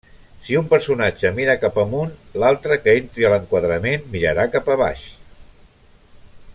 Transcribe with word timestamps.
Si 0.45 0.55
un 0.59 0.69
personatge 0.69 1.31
mira 1.39 1.55
cap 1.63 1.77
amunt, 1.83 2.15
l'altre 2.43 2.79
que 2.85 2.97
entri 3.01 3.27
a 3.27 3.31
l'enquadrament 3.35 4.09
mirarà 4.15 4.49
cap 4.57 4.73
a 4.77 4.79
baix. 4.85 5.05